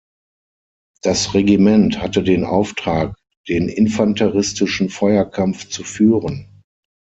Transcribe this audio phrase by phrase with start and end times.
[1.03, 3.15] Das Regiment hatte den Auftrag,
[3.47, 6.63] den infanteristischen Feuerkampf zu führen.